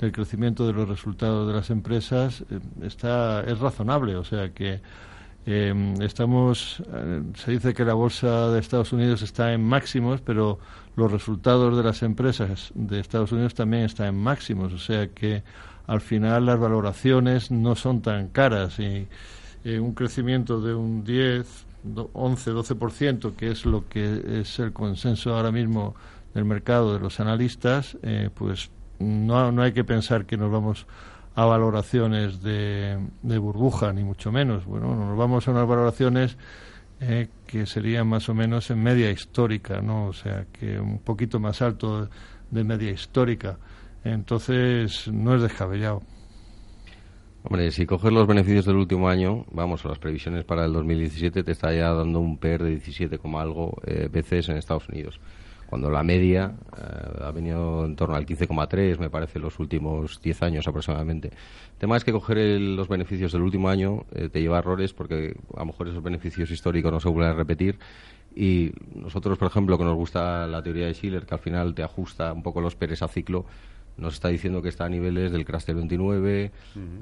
del 0.00 0.10
crecimiento 0.10 0.66
de 0.66 0.72
los 0.72 0.88
resultados 0.88 1.46
de 1.46 1.54
las 1.54 1.70
empresas, 1.70 2.44
eh, 2.50 2.58
está 2.82 3.42
es 3.42 3.58
razonable. 3.60 4.16
O 4.16 4.24
sea 4.24 4.52
que 4.52 4.80
em, 5.46 5.94
estamos... 6.02 6.82
Eh, 6.92 7.22
se 7.36 7.52
dice 7.52 7.72
que 7.72 7.84
la 7.84 7.94
bolsa 7.94 8.50
de 8.50 8.58
Estados 8.58 8.92
Unidos 8.92 9.22
está 9.22 9.52
en 9.52 9.62
máximos, 9.62 10.20
pero 10.22 10.58
los 10.96 11.12
resultados 11.12 11.76
de 11.76 11.84
las 11.84 12.02
empresas 12.02 12.72
de 12.74 12.98
Estados 12.98 13.30
Unidos 13.30 13.54
también 13.54 13.84
están 13.84 14.08
en 14.08 14.16
máximos. 14.16 14.72
O 14.72 14.78
sea 14.78 15.06
que 15.08 15.44
al 15.86 16.00
final 16.00 16.46
las 16.46 16.58
valoraciones 16.58 17.50
no 17.50 17.74
son 17.74 18.00
tan 18.00 18.28
caras 18.28 18.78
y 18.78 19.06
eh, 19.64 19.78
un 19.78 19.94
crecimiento 19.94 20.60
de 20.60 20.74
un 20.74 21.04
10, 21.04 21.66
11, 22.12 22.52
12%, 22.52 23.34
que 23.36 23.50
es 23.50 23.66
lo 23.66 23.88
que 23.88 24.40
es 24.40 24.58
el 24.58 24.72
consenso 24.72 25.34
ahora 25.34 25.52
mismo 25.52 25.94
del 26.34 26.44
mercado 26.44 26.94
de 26.94 27.00
los 27.00 27.20
analistas, 27.20 27.96
eh, 28.02 28.30
pues 28.34 28.70
no, 28.98 29.52
no 29.52 29.62
hay 29.62 29.72
que 29.72 29.84
pensar 29.84 30.26
que 30.26 30.36
nos 30.36 30.50
vamos 30.50 30.86
a 31.34 31.44
valoraciones 31.44 32.42
de, 32.42 32.98
de 33.22 33.38
burbuja, 33.38 33.92
ni 33.92 34.04
mucho 34.04 34.30
menos. 34.30 34.64
Bueno, 34.64 34.94
nos 34.94 35.16
vamos 35.16 35.46
a 35.46 35.50
unas 35.50 35.66
valoraciones 35.66 36.36
eh, 37.00 37.28
que 37.46 37.66
serían 37.66 38.06
más 38.06 38.28
o 38.28 38.34
menos 38.34 38.70
en 38.70 38.82
media 38.82 39.10
histórica, 39.10 39.80
¿no? 39.80 40.06
O 40.06 40.12
sea, 40.12 40.46
que 40.52 40.78
un 40.78 41.00
poquito 41.00 41.40
más 41.40 41.60
alto 41.60 42.08
de 42.50 42.64
media 42.64 42.90
histórica. 42.90 43.58
Entonces, 44.04 45.08
no 45.08 45.34
es 45.34 45.42
descabellado. 45.42 46.02
Hombre, 47.42 47.70
si 47.72 47.84
coges 47.84 48.12
los 48.12 48.26
beneficios 48.26 48.64
del 48.64 48.76
último 48.76 49.08
año, 49.08 49.44
vamos, 49.50 49.84
las 49.84 49.98
previsiones 49.98 50.44
para 50.44 50.64
el 50.64 50.72
2017 50.72 51.42
te 51.42 51.52
está 51.52 51.74
ya 51.74 51.92
dando 51.92 52.20
un 52.20 52.38
PER 52.38 52.62
de 52.62 52.70
17, 52.70 53.18
algo 53.34 53.76
eh, 53.86 54.08
veces 54.10 54.48
en 54.48 54.56
Estados 54.56 54.88
Unidos. 54.88 55.20
Cuando 55.66 55.90
la 55.90 56.02
media 56.02 56.54
eh, 56.76 57.22
ha 57.22 57.30
venido 57.32 57.84
en 57.84 57.96
torno 57.96 58.14
al 58.14 58.24
15,3, 58.24 58.98
me 58.98 59.10
parece, 59.10 59.38
los 59.38 59.58
últimos 59.58 60.22
10 60.22 60.42
años 60.42 60.68
aproximadamente. 60.68 61.28
El 61.28 61.78
tema 61.78 61.96
es 61.96 62.04
que 62.04 62.12
coger 62.12 62.38
los 62.60 62.88
beneficios 62.88 63.32
del 63.32 63.42
último 63.42 63.68
año 63.68 64.06
eh, 64.14 64.28
te 64.28 64.40
lleva 64.40 64.56
a 64.56 64.60
errores 64.60 64.94
porque 64.94 65.36
a 65.54 65.60
lo 65.60 65.66
mejor 65.66 65.88
esos 65.88 66.02
beneficios 66.02 66.50
históricos 66.50 66.92
no 66.92 67.00
se 67.00 67.08
vuelven 67.08 67.32
a 67.32 67.34
repetir 67.34 67.78
y 68.36 68.72
nosotros, 68.94 69.38
por 69.38 69.48
ejemplo, 69.48 69.78
que 69.78 69.84
nos 69.84 69.94
gusta 69.94 70.46
la 70.46 70.62
teoría 70.62 70.86
de 70.86 70.94
Schiller, 70.94 71.24
que 71.24 71.34
al 71.34 71.40
final 71.40 71.74
te 71.74 71.82
ajusta 71.82 72.32
un 72.32 72.42
poco 72.42 72.60
los 72.60 72.74
PERs 72.74 73.02
a 73.02 73.08
ciclo, 73.08 73.44
nos 73.96 74.14
está 74.14 74.28
diciendo 74.28 74.60
que 74.60 74.68
está 74.68 74.84
a 74.84 74.88
niveles 74.88 75.30
del 75.30 75.44
del 75.44 75.76
29, 75.76 76.50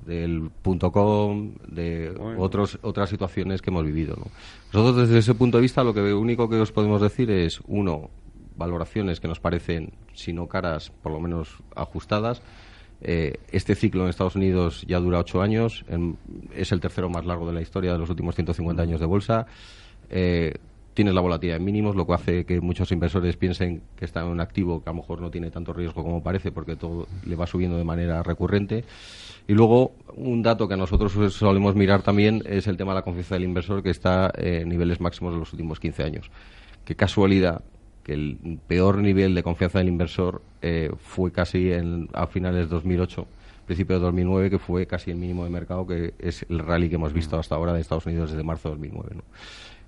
del 0.06 0.50
punto 0.62 0.92
com, 0.92 1.54
de 1.66 2.14
otros, 2.36 2.78
otras 2.82 3.08
situaciones 3.08 3.62
que 3.62 3.70
hemos 3.70 3.84
vivido. 3.84 4.16
Nosotros 4.72 5.08
desde 5.08 5.18
ese 5.18 5.34
punto 5.34 5.58
de 5.58 5.62
vista 5.62 5.82
lo 5.84 5.94
que 5.94 6.12
único 6.12 6.48
que 6.48 6.56
os 6.56 6.72
podemos 6.72 7.00
decir 7.00 7.30
es, 7.30 7.60
uno, 7.66 8.10
valoraciones 8.56 9.20
que 9.20 9.28
nos 9.28 9.40
parecen, 9.40 9.92
si 10.12 10.32
no 10.32 10.46
caras, 10.46 10.90
por 11.02 11.12
lo 11.12 11.20
menos 11.20 11.58
ajustadas. 11.74 12.42
Eh, 13.00 13.38
este 13.50 13.74
ciclo 13.74 14.04
en 14.04 14.10
Estados 14.10 14.36
Unidos 14.36 14.84
ya 14.86 15.00
dura 15.00 15.18
ocho 15.18 15.42
años, 15.42 15.84
es 16.54 16.70
el 16.72 16.80
tercero 16.80 17.08
más 17.08 17.24
largo 17.26 17.46
de 17.46 17.52
la 17.52 17.60
historia 17.60 17.92
de 17.92 17.98
los 17.98 18.10
últimos 18.10 18.34
150 18.34 18.82
años 18.82 19.00
de 19.00 19.06
bolsa. 19.06 19.46
Eh, 20.10 20.54
tienes 20.94 21.14
la 21.14 21.20
volatilidad 21.20 21.56
en 21.56 21.64
mínimos, 21.64 21.96
lo 21.96 22.06
que 22.06 22.12
hace 22.12 22.44
que 22.44 22.60
muchos 22.60 22.92
inversores 22.92 23.36
piensen 23.36 23.82
que 23.96 24.04
está 24.04 24.20
en 24.20 24.26
un 24.26 24.40
activo 24.40 24.82
que 24.82 24.90
a 24.90 24.92
lo 24.92 24.98
mejor 25.00 25.20
no 25.20 25.30
tiene 25.30 25.50
tanto 25.50 25.72
riesgo 25.72 26.02
como 26.02 26.22
parece 26.22 26.52
porque 26.52 26.76
todo 26.76 27.06
le 27.24 27.36
va 27.36 27.46
subiendo 27.46 27.76
de 27.76 27.84
manera 27.84 28.22
recurrente. 28.22 28.84
Y 29.48 29.54
luego, 29.54 29.92
un 30.14 30.42
dato 30.42 30.68
que 30.68 30.74
a 30.74 30.76
nosotros 30.76 31.34
solemos 31.34 31.74
mirar 31.74 32.02
también 32.02 32.42
es 32.46 32.66
el 32.66 32.76
tema 32.76 32.92
de 32.92 32.96
la 32.96 33.02
confianza 33.02 33.34
del 33.34 33.44
inversor 33.44 33.82
que 33.82 33.90
está 33.90 34.30
en 34.36 34.68
niveles 34.68 35.00
máximos 35.00 35.34
de 35.34 35.40
los 35.40 35.52
últimos 35.52 35.80
15 35.80 36.02
años. 36.04 36.30
Qué 36.84 36.94
casualidad 36.94 37.62
que 38.04 38.14
el 38.14 38.58
peor 38.66 38.98
nivel 38.98 39.34
de 39.34 39.42
confianza 39.42 39.78
del 39.78 39.88
inversor 39.88 40.42
eh, 40.60 40.90
fue 40.98 41.32
casi 41.32 41.72
en, 41.72 42.08
a 42.12 42.26
finales 42.26 42.68
de 42.68 42.74
2008 42.74 43.26
principio 43.64 43.96
de 43.96 44.02
2009, 44.02 44.50
que 44.50 44.58
fue 44.58 44.86
casi 44.86 45.10
el 45.10 45.16
mínimo 45.16 45.44
de 45.44 45.50
mercado, 45.50 45.86
que 45.86 46.14
es 46.18 46.44
el 46.48 46.58
rally 46.58 46.88
que 46.88 46.96
hemos 46.96 47.12
visto 47.12 47.38
hasta 47.38 47.54
ahora 47.54 47.72
de 47.72 47.80
Estados 47.80 48.06
Unidos 48.06 48.30
desde 48.30 48.42
marzo 48.42 48.68
de 48.68 48.74
2009. 48.74 49.16
¿no? 49.16 49.22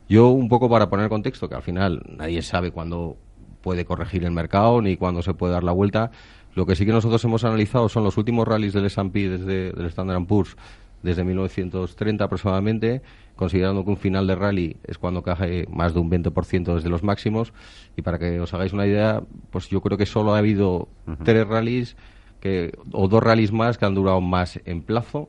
Yo, 0.09 0.29
un 0.29 0.49
poco 0.49 0.69
para 0.69 0.91
poner 0.91 1.09
contexto, 1.09 1.49
que 1.49 1.55
al 1.55 1.63
final 1.63 2.03
nadie 2.17 2.43
sabe 2.43 2.71
cuándo 2.71 3.17
puede 3.63 3.85
corregir 3.85 4.25
el 4.25 4.33
mercado 4.33 4.83
ni 4.83 4.97
cuándo 4.97 5.23
se 5.23 5.33
puede 5.35 5.55
dar 5.55 5.65
la 5.65 5.73
vuelta. 5.73 6.11
Lo 6.55 6.67
que 6.67 6.77
sí 6.77 6.85
que 6.85 6.93
nosotros 6.93 7.25
hemos 7.25 7.45
analizado 7.45 7.89
son 7.89 8.05
los 8.05 8.17
últimos 8.19 8.47
rallies 8.47 8.75
del 8.75 8.85
S&P 8.85 9.29
desde 9.29 9.71
el 9.71 9.87
Standard 9.87 10.27
Poor's 10.27 10.57
desde 11.03 11.23
1930 11.23 12.25
aproximadamente, 12.25 13.03
considerando 13.37 13.85
que 13.85 13.91
un 13.91 13.97
final 13.99 14.27
de 14.27 14.35
rally 14.37 14.77
es 14.85 14.97
cuando 14.97 15.23
cae 15.23 15.67
más 15.71 15.93
de 15.93 16.01
un 16.01 16.11
20% 16.11 16.75
desde 16.75 16.89
los 16.89 17.03
máximos. 17.03 17.53
Y 17.95 18.03
para 18.03 18.19
que 18.19 18.41
os 18.41 18.55
hagáis 18.55 18.73
una 18.73 18.87
idea, 18.87 19.23
pues 19.51 19.69
yo 19.69 19.83
creo 19.83 19.99
que 19.99 20.07
solo 20.07 20.35
ha 20.35 20.39
habido 20.39 20.89
tres 21.23 21.47
rallies 21.47 21.97
que, 22.41 22.73
o 22.93 23.07
dos 23.07 23.23
rallies 23.23 23.53
más 23.53 23.77
que 23.77 23.85
han 23.85 23.95
durado 23.95 24.21
más 24.23 24.61
en 24.65 24.83
plazo 24.83 25.29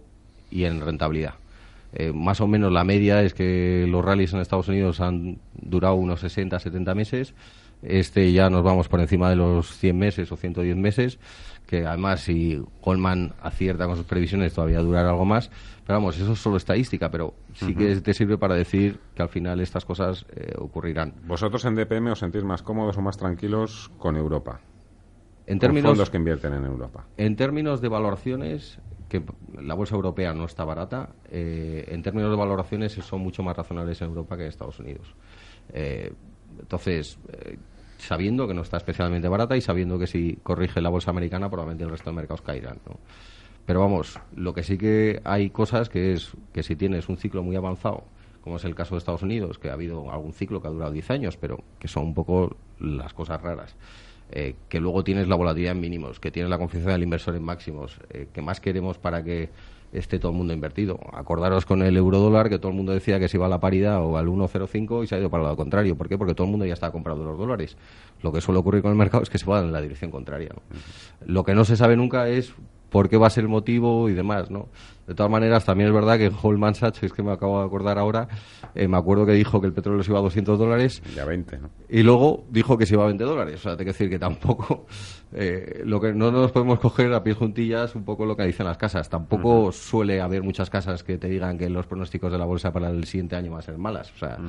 y 0.49 0.63
en 0.63 0.79
rentabilidad. 0.79 1.35
Eh, 1.95 2.11
más 2.13 2.41
o 2.41 2.47
menos 2.47 2.71
la 2.71 2.83
media 2.83 3.23
es 3.23 3.33
que 3.33 3.87
los 3.87 4.03
rallies 4.03 4.33
en 4.33 4.41
Estados 4.41 4.67
Unidos 4.67 4.99
han 4.99 5.39
durado 5.53 5.95
unos 5.95 6.19
60, 6.19 6.59
70 6.59 6.93
meses. 6.93 7.33
Este 7.81 8.31
ya 8.31 8.49
nos 8.49 8.63
vamos 8.63 8.87
por 8.87 8.99
encima 8.99 9.29
de 9.29 9.35
los 9.35 9.77
100 9.77 9.97
meses 9.97 10.31
o 10.31 10.35
110 10.35 10.75
meses, 10.75 11.19
que 11.67 11.85
además 11.85 12.21
si 12.21 12.61
Goldman 12.81 13.33
acierta 13.41 13.85
con 13.85 13.95
sus 13.95 14.05
previsiones 14.05 14.53
todavía 14.53 14.79
durará 14.79 15.09
algo 15.09 15.25
más. 15.25 15.49
Pero 15.85 15.99
vamos, 15.99 16.17
eso 16.17 16.33
es 16.33 16.39
solo 16.39 16.57
estadística, 16.57 17.11
pero 17.11 17.35
sí 17.53 17.75
que 17.75 17.95
te 18.01 18.13
sirve 18.13 18.37
para 18.37 18.55
decir 18.55 18.99
que 19.13 19.21
al 19.21 19.29
final 19.29 19.59
estas 19.61 19.85
cosas 19.85 20.25
eh, 20.35 20.53
ocurrirán. 20.57 21.13
¿Vosotros 21.27 21.63
en 21.65 21.75
DPM 21.75 22.11
os 22.11 22.19
sentís 22.19 22.43
más 22.43 22.63
cómodos 22.63 22.97
o 22.97 23.01
más 23.01 23.17
tranquilos 23.17 23.91
con 23.99 24.17
Europa? 24.17 24.59
En 25.47 25.59
términos, 25.59 25.91
fondos 25.91 26.09
que 26.09 26.17
invierten 26.17 26.53
en 26.53 26.65
Europa. 26.65 27.05
En 27.17 27.35
términos 27.35 27.81
de 27.81 27.87
valoraciones, 27.87 28.79
que 29.09 29.23
la 29.61 29.73
bolsa 29.73 29.95
europea 29.95 30.33
no 30.33 30.45
está 30.45 30.63
barata, 30.65 31.09
eh, 31.29 31.85
en 31.87 32.01
términos 32.01 32.31
de 32.31 32.37
valoraciones 32.37 32.93
son 32.93 33.21
mucho 33.21 33.43
más 33.43 33.55
razonables 33.55 34.01
en 34.01 34.09
Europa 34.09 34.35
que 34.35 34.43
en 34.43 34.49
Estados 34.49 34.79
Unidos. 34.79 35.13
Eh, 35.73 36.11
entonces, 36.59 37.17
eh, 37.31 37.57
sabiendo 37.97 38.47
que 38.47 38.53
no 38.53 38.61
está 38.61 38.77
especialmente 38.77 39.27
barata 39.27 39.55
y 39.57 39.61
sabiendo 39.61 39.99
que 39.99 40.07
si 40.07 40.37
corrige 40.43 40.81
la 40.81 40.89
bolsa 40.89 41.11
americana, 41.11 41.49
probablemente 41.49 41.83
el 41.83 41.89
resto 41.89 42.09
de 42.09 42.15
mercados 42.15 42.41
caerán. 42.41 42.79
Pero 43.65 43.79
vamos, 43.79 44.19
lo 44.35 44.53
que 44.53 44.63
sí 44.63 44.77
que 44.77 45.21
hay 45.23 45.49
cosas 45.49 45.89
que 45.89 46.13
es 46.13 46.31
que 46.53 46.63
si 46.63 46.75
tienes 46.75 47.09
un 47.09 47.17
ciclo 47.17 47.43
muy 47.43 47.55
avanzado, 47.55 48.03
como 48.41 48.57
es 48.57 48.65
el 48.65 48.75
caso 48.75 48.93
de 48.93 48.99
Estados 48.99 49.23
Unidos, 49.23 49.57
que 49.57 49.69
ha 49.69 49.73
habido 49.73 50.11
algún 50.11 50.31
ciclo 50.31 50.61
que 50.61 50.67
ha 50.67 50.71
durado 50.71 50.91
10 50.91 51.09
años, 51.09 51.37
pero 51.37 51.63
que 51.79 51.87
son 51.87 52.03
un 52.03 52.13
poco 52.13 52.55
las 52.79 53.13
cosas 53.13 53.41
raras. 53.41 53.75
Eh, 54.37 54.55
que 54.67 54.81
luego 54.81 55.01
tienes 55.01 55.29
la 55.29 55.35
volatilidad 55.37 55.71
en 55.71 55.79
mínimos, 55.79 56.19
que 56.19 56.29
tienes 56.29 56.49
la 56.49 56.57
confianza 56.57 56.91
del 56.91 57.03
inversor 57.03 57.37
en 57.37 57.43
máximos, 57.43 57.97
eh, 58.09 58.27
que 58.33 58.41
más 58.41 58.59
queremos 58.59 58.97
para 58.97 59.23
que 59.23 59.49
esté 59.93 60.19
todo 60.19 60.33
el 60.33 60.37
mundo 60.37 60.53
invertido. 60.53 60.99
Acordaros 61.13 61.65
con 61.65 61.81
el 61.81 61.95
euro 61.95 62.19
dólar 62.19 62.49
que 62.49 62.59
todo 62.59 62.67
el 62.69 62.75
mundo 62.75 62.91
decía 62.91 63.17
que 63.17 63.29
se 63.29 63.37
iba 63.37 63.45
a 63.45 63.49
la 63.49 63.61
paridad 63.61 64.03
o 64.03 64.17
al 64.17 64.27
1,05 64.27 65.05
y 65.05 65.07
se 65.07 65.15
ha 65.15 65.19
ido 65.19 65.29
para 65.29 65.43
el 65.43 65.45
lado 65.45 65.55
contrario. 65.55 65.95
¿Por 65.95 66.09
qué? 66.09 66.17
Porque 66.17 66.35
todo 66.35 66.47
el 66.47 66.51
mundo 66.51 66.65
ya 66.65 66.73
está 66.73 66.91
comprando 66.91 67.23
los 67.23 67.37
dólares. 67.37 67.77
Lo 68.23 68.33
que 68.33 68.41
suele 68.41 68.59
ocurrir 68.59 68.81
con 68.81 68.91
el 68.91 68.97
mercado 68.97 69.23
es 69.23 69.29
que 69.29 69.37
se 69.37 69.45
va 69.45 69.61
en 69.61 69.71
la 69.71 69.79
dirección 69.79 70.11
contraria. 70.11 70.49
Lo 71.25 71.45
que 71.45 71.55
no 71.55 71.63
se 71.63 71.77
sabe 71.77 71.95
nunca 71.95 72.27
es 72.27 72.53
por 72.89 73.09
qué 73.09 73.17
va 73.17 73.27
a 73.27 73.29
ser 73.29 73.43
el 73.43 73.49
motivo 73.49 74.09
y 74.09 74.13
demás, 74.13 74.49
¿no? 74.49 74.69
De 75.07 75.13
todas 75.13 75.31
maneras, 75.31 75.63
también 75.65 75.89
es 75.89 75.93
verdad 75.93 76.17
que 76.17 76.29
Goldman 76.29 76.73
Sachs, 76.73 77.03
es 77.03 77.13
que 77.13 77.21
me 77.21 77.31
acabo 77.31 77.59
de 77.59 77.65
acordar 77.65 77.99
ahora, 77.99 78.27
eh, 78.73 78.87
me 78.87 78.97
acuerdo 78.97 79.25
que 79.25 79.33
dijo 79.33 79.61
que 79.61 79.67
el 79.67 79.73
petróleo 79.73 80.01
se 80.01 80.09
iba 80.09 80.19
a 80.19 80.23
200 80.23 80.57
dólares. 80.57 81.03
Ya 81.15 81.25
20, 81.25 81.59
¿no? 81.59 81.69
Y 81.87 82.01
luego 82.01 82.45
dijo 82.49 82.75
que 82.75 82.87
se 82.87 82.95
iba 82.95 83.03
a 83.03 83.07
20 83.07 83.23
dólares. 83.23 83.55
O 83.55 83.59
sea, 83.59 83.71
tengo 83.73 83.85
que 83.85 83.91
decir 83.91 84.09
que 84.09 84.17
tampoco, 84.17 84.87
eh, 85.33 85.83
lo 85.85 86.01
que 86.01 86.11
no 86.11 86.31
nos 86.31 86.51
podemos 86.51 86.79
coger 86.79 87.13
a 87.13 87.21
pies 87.21 87.37
juntillas 87.37 87.93
un 87.93 88.03
poco 88.03 88.25
lo 88.25 88.35
que 88.35 88.43
dicen 88.45 88.65
las 88.65 88.77
casas. 88.77 89.07
Tampoco 89.07 89.71
suele 89.71 90.21
haber 90.21 90.41
muchas 90.41 90.71
casas 90.71 91.03
que 91.03 91.19
te 91.19 91.29
digan 91.29 91.55
que 91.55 91.69
los 91.69 91.85
pronósticos 91.85 92.31
de 92.31 92.39
la 92.39 92.45
bolsa 92.45 92.73
para 92.73 92.89
el 92.89 93.03
siguiente 93.05 93.35
año 93.35 93.51
van 93.51 93.59
a 93.59 93.63
ser 93.63 93.77
malas. 93.77 94.11
O 94.11 94.17
sea, 94.17 94.39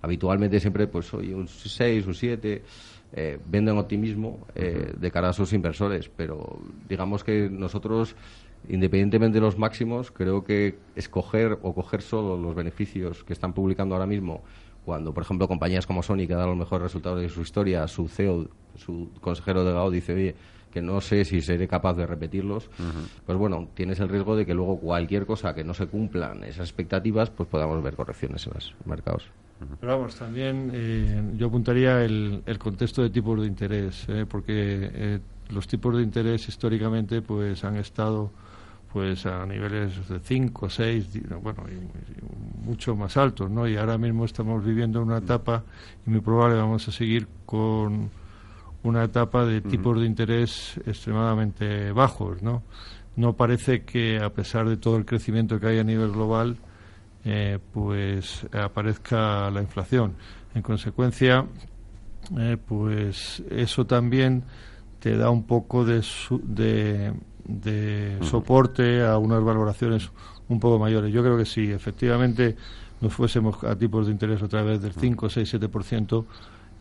habitualmente 0.00 0.60
siempre, 0.60 0.86
pues, 0.86 1.12
oye, 1.12 1.34
un 1.34 1.46
6, 1.46 2.06
un 2.06 2.14
7 2.14 2.62
eh, 3.18 3.38
venden 3.46 3.78
optimismo 3.78 4.46
eh, 4.54 4.92
de 4.94 5.10
cara 5.10 5.30
a 5.30 5.32
sus 5.32 5.54
inversores, 5.54 6.10
pero 6.14 6.60
digamos 6.86 7.24
que 7.24 7.48
nosotros, 7.50 8.14
independientemente 8.68 9.36
de 9.36 9.40
los 9.40 9.56
máximos, 9.56 10.10
creo 10.10 10.44
que 10.44 10.78
escoger 10.96 11.58
o 11.62 11.74
coger 11.74 12.02
solo 12.02 12.36
los 12.36 12.54
beneficios 12.54 13.24
que 13.24 13.32
están 13.32 13.54
publicando 13.54 13.94
ahora 13.94 14.06
mismo, 14.06 14.42
cuando, 14.84 15.14
por 15.14 15.22
ejemplo, 15.22 15.48
compañías 15.48 15.86
como 15.86 16.02
Sony, 16.02 16.26
que 16.28 16.34
dan 16.34 16.46
los 16.46 16.58
mejores 16.58 16.82
resultados 16.82 17.22
de 17.22 17.30
su 17.30 17.40
historia, 17.40 17.88
su 17.88 18.06
CEO, 18.06 18.50
su 18.74 19.10
consejero 19.22 19.64
delegado 19.64 19.90
dice, 19.90 20.12
oye, 20.12 20.34
que 20.70 20.82
no 20.82 21.00
sé 21.00 21.24
si 21.24 21.40
seré 21.40 21.66
capaz 21.66 21.94
de 21.94 22.06
repetirlos, 22.06 22.68
pues 23.24 23.38
bueno, 23.38 23.68
tienes 23.72 23.98
el 23.98 24.10
riesgo 24.10 24.36
de 24.36 24.44
que 24.44 24.52
luego 24.52 24.78
cualquier 24.78 25.24
cosa 25.24 25.54
que 25.54 25.64
no 25.64 25.72
se 25.72 25.86
cumplan 25.86 26.44
esas 26.44 26.68
expectativas, 26.68 27.30
pues 27.30 27.48
podamos 27.48 27.82
ver 27.82 27.96
correcciones 27.96 28.46
en 28.46 28.52
los 28.52 28.74
mercados. 28.84 29.30
Pero 29.80 29.96
vamos, 29.96 30.16
también 30.16 30.70
eh, 30.74 31.32
yo 31.36 31.46
apuntaría 31.46 32.04
el, 32.04 32.42
el, 32.44 32.58
contexto 32.58 33.02
de 33.02 33.10
tipos 33.10 33.40
de 33.40 33.46
interés, 33.46 34.04
eh, 34.08 34.26
porque 34.28 34.52
eh, 34.92 35.20
los 35.48 35.66
tipos 35.66 35.96
de 35.96 36.02
interés 36.02 36.48
históricamente 36.48 37.22
pues 37.22 37.64
han 37.64 37.76
estado 37.76 38.30
pues 38.92 39.26
a 39.26 39.44
niveles 39.46 40.08
de 40.08 40.20
5, 40.20 40.70
6, 40.70 41.08
bueno, 41.42 41.64
y, 41.68 42.66
mucho 42.66 42.96
más 42.96 43.16
altos, 43.16 43.50
¿no? 43.50 43.66
Y 43.66 43.76
ahora 43.76 43.98
mismo 43.98 44.24
estamos 44.24 44.64
viviendo 44.64 45.02
una 45.02 45.18
etapa 45.18 45.64
y 46.06 46.10
muy 46.10 46.20
probable 46.20 46.56
vamos 46.56 46.86
a 46.88 46.92
seguir 46.92 47.26
con 47.44 48.10
una 48.82 49.04
etapa 49.04 49.44
de 49.44 49.60
tipos 49.60 49.98
de 50.00 50.06
interés 50.06 50.80
extremadamente 50.86 51.92
bajos, 51.92 52.42
¿no? 52.42 52.62
No 53.16 53.34
parece 53.34 53.82
que 53.84 54.18
a 54.18 54.30
pesar 54.30 54.68
de 54.68 54.76
todo 54.76 54.96
el 54.96 55.04
crecimiento 55.04 55.58
que 55.58 55.66
hay 55.68 55.78
a 55.78 55.84
nivel 55.84 56.12
global, 56.12 56.56
eh, 57.26 57.58
pues 57.72 58.46
aparezca 58.52 59.50
la 59.50 59.60
inflación. 59.60 60.14
En 60.54 60.62
consecuencia, 60.62 61.44
eh, 62.38 62.56
pues 62.56 63.42
eso 63.50 63.84
también 63.84 64.44
te 65.00 65.16
da 65.16 65.30
un 65.30 65.42
poco 65.42 65.84
de, 65.84 66.04
de, 67.44 68.18
soporte 68.22 69.04
a 69.04 69.18
unas 69.18 69.42
valoraciones 69.42 70.08
un 70.48 70.60
poco 70.60 70.78
mayores. 70.78 71.12
Yo 71.12 71.22
creo 71.24 71.36
que 71.36 71.44
si 71.44 71.72
efectivamente 71.72 72.54
nos 73.00 73.12
fuésemos 73.12 73.62
a 73.64 73.76
tipos 73.76 74.06
de 74.06 74.12
interés 74.12 74.40
otra 74.40 74.62
vez 74.62 74.80
del 74.80 74.92
5, 74.92 75.28
6, 75.28 75.54
7%, 75.54 76.24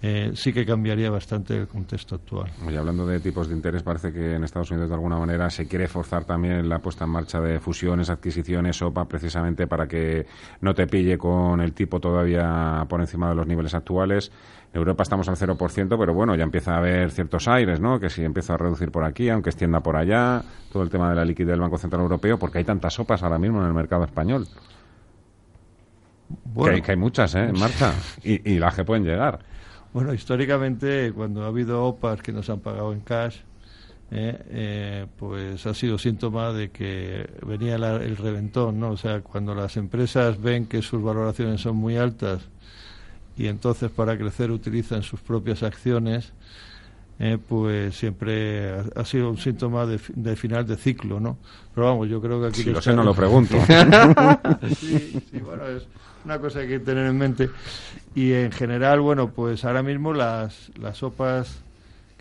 eh, 0.08 0.32
sí 0.36 0.54
que 0.54 0.68
cambiaría 0.68 1.10
bastante 1.10 1.58
el 1.58 1.68
contexto 1.68 2.14
actual. 2.14 2.52
Y 2.70 2.76
hablando 2.76 3.08
de 3.08 3.20
tipos 3.20 3.50
de 3.50 3.56
interés, 3.56 3.82
parece 3.82 4.14
que 4.14 4.36
en 4.36 4.44
Estados 4.44 4.70
Unidos 4.70 4.88
de 4.88 4.94
alguna 4.94 5.18
manera 5.18 5.50
se 5.50 5.68
quiere 5.68 5.88
forzar 5.88 6.26
también 6.26 6.70
la 6.70 6.78
puesta 6.78 7.06
en 7.06 7.10
marcha 7.10 7.42
de 7.42 7.60
fusiones, 7.60 8.12
adquisiciones, 8.12 8.80
OPA, 8.84 9.06
precisamente 9.06 9.66
para 9.66 9.88
que 9.88 10.28
no 10.62 10.76
te 10.76 10.86
pille 10.86 11.18
con 11.18 11.60
el 11.60 11.74
tipo 11.74 12.00
todavía 12.00 12.86
por 12.88 13.02
encima 13.02 13.30
de 13.30 13.36
los 13.36 13.48
niveles 13.48 13.74
actuales. 13.74 14.32
En 14.72 14.78
Europa 14.78 15.02
estamos 15.02 15.28
al 15.28 15.38
0%, 15.38 15.98
pero 15.98 16.14
bueno, 16.14 16.36
ya 16.36 16.44
empieza 16.44 16.76
a 16.76 16.78
haber 16.78 17.10
ciertos 17.10 17.48
aires, 17.48 17.80
¿no? 17.80 18.00
Que 18.00 18.12
si 18.12 18.24
empieza 18.24 18.54
a 18.54 18.58
reducir 18.58 18.92
por 18.92 19.06
aquí, 19.06 19.30
aunque 19.30 19.50
extienda 19.50 19.80
por 19.80 19.96
allá, 19.96 20.44
todo 20.72 20.84
el 20.84 20.92
tema 20.92 21.10
de 21.10 21.16
la 21.16 21.26
liquidez 21.26 21.50
del 21.50 21.62
Banco 21.62 21.80
Central 21.80 22.04
Europeo, 22.04 22.38
porque 22.38 22.60
hay 22.60 22.64
tantas 22.64 22.94
sopas 22.94 23.24
ahora 23.24 23.40
mismo 23.40 23.60
en 23.60 23.68
el 23.68 23.74
mercado 23.74 24.04
español. 24.04 24.46
Bueno, 26.54 26.80
que, 26.84 26.92
hay, 26.92 26.98
muchas, 26.98 27.34
¿eh? 27.34 27.46
En 27.46 27.60
marcha. 27.60 27.92
Y, 28.24 28.52
y 28.52 28.60
las 28.60 28.76
que 28.76 28.84
pueden 28.84 29.04
llegar. 29.04 29.55
Bueno, 29.96 30.14
históricamente, 30.14 31.14
cuando 31.14 31.46
ha 31.46 31.48
habido 31.48 31.86
OPAs 31.86 32.22
que 32.22 32.34
nos 32.34 32.50
han 32.50 32.60
pagado 32.60 32.92
en 32.92 33.00
cash, 33.00 33.38
eh, 34.12 34.44
eh, 34.50 35.06
pues 35.18 35.66
ha 35.66 35.74
sido 35.74 35.98
síntoma 35.98 36.52
de 36.52 36.70
que 36.70 37.30
venía 37.48 37.76
el 37.76 38.18
reventón, 38.18 38.78
¿no? 38.78 38.90
O 38.90 38.98
sea, 38.98 39.22
cuando 39.22 39.56
las 39.56 39.78
empresas 39.78 40.42
ven 40.42 40.66
que 40.66 40.82
sus 40.82 41.02
valoraciones 41.02 41.62
son 41.62 41.78
muy 41.78 41.96
altas 41.96 42.42
y 43.38 43.48
entonces 43.48 43.90
para 43.90 44.18
crecer 44.18 44.52
utilizan 44.52 45.02
sus 45.02 45.22
propias 45.22 45.64
acciones, 45.64 46.34
eh, 47.20 47.38
pues 47.38 47.96
siempre 47.96 48.72
ha, 48.96 49.06
sido 49.06 49.30
un 49.30 49.38
síntoma 49.38 49.86
de, 49.86 49.98
final 50.36 50.68
de 50.68 50.76
ciclo, 50.76 51.20
¿no? 51.20 51.38
Pero 51.74 51.88
vamos, 51.88 52.10
yo 52.10 52.22
creo 52.22 52.42
que 52.42 52.48
aquí... 52.48 52.64
Si 52.64 52.72
lo 52.72 52.82
sé, 52.82 52.94
no 52.94 53.04
lo 53.04 53.14
pregunto. 53.14 53.58
sí, 54.78 55.22
sí, 55.32 55.40
bueno, 55.40 55.66
es 55.68 55.88
una 56.24 56.40
cosa 56.40 56.60
que 56.60 56.66
hay 56.66 56.80
que 56.80 56.80
tener 56.80 57.06
en 57.06 57.18
mente. 57.18 57.50
Y 58.14 58.34
en 58.34 58.52
general, 58.52 59.02
bueno, 59.02 59.30
pues 59.30 59.66
ahora 59.66 59.84
mismo 59.84 60.14
las, 60.14 60.72
las 60.80 60.98
sopas 60.98 61.65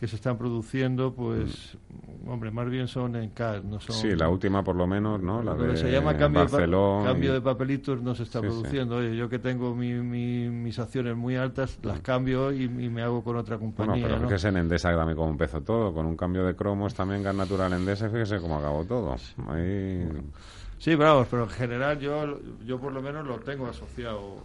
que 0.05 0.09
se 0.09 0.17
están 0.17 0.37
produciendo, 0.37 1.15
pues, 1.15 1.79
hombre, 2.27 2.51
más 2.51 2.69
bien 2.69 2.89
son 2.89 3.17
en 3.17 3.31
cash, 3.31 3.63
no 3.63 3.81
son... 3.81 3.97
Sí, 3.97 4.15
la 4.15 4.29
última 4.29 4.63
por 4.63 4.77
lo 4.77 4.87
menos, 4.87 5.23
¿no? 5.23 5.43
La 5.43 5.55
de 5.55 5.79
se 5.79 5.91
llama 5.91 6.15
cambio, 6.15 6.45
de, 6.45 7.05
cambio 7.07 7.33
de 7.33 7.41
papelitos 7.41 8.03
no 8.03 8.15
se 8.15 8.25
está 8.25 8.43
produciendo. 8.43 8.97
Oye, 8.97 9.17
yo 9.17 9.31
que 9.31 9.39
tengo 9.39 9.75
mi, 9.75 9.95
mis 9.95 10.79
acciones 10.79 11.17
muy 11.17 11.37
altas, 11.37 11.79
las 11.83 12.01
cambio 12.01 12.53
y, 12.53 12.69
me 12.69 13.01
hago 13.01 13.25
con 13.25 13.37
otra 13.37 13.57
compañía, 13.57 14.07
Bueno, 14.07 14.27
pero 14.29 14.39
que 14.39 14.47
en 14.47 14.59
Endesa 14.59 14.95
también 14.95 15.17
como 15.17 15.31
empezó 15.31 15.63
todo, 15.63 15.95
con 15.95 16.05
un 16.05 16.19
cambio 16.19 16.45
de 16.45 16.55
cromos 16.55 16.93
también 16.93 17.23
Gas 17.23 17.35
Natural 17.35 17.73
Endesa, 17.73 18.11
fíjese 18.11 18.41
cómo 18.41 18.59
acabó 18.59 18.85
todo. 18.85 19.17
Ahí... 19.49 20.07
Sí, 20.85 20.97
bravo, 20.97 21.27
pero 21.31 21.45
en 21.45 21.49
general 21.49 21.99
yo, 21.99 22.39
yo 22.63 22.79
por 22.79 22.93
lo 22.93 23.01
menos 23.01 23.27
lo 23.27 23.39
tengo 23.41 23.67
asociado. 23.67 24.37